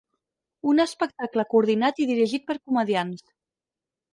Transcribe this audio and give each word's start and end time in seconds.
Un 0.71 0.77
espectacle 0.85 1.45
coordinat 1.51 2.01
i 2.05 2.07
dirigit 2.13 2.49
per 2.49 2.59
Comediants. 2.63 3.25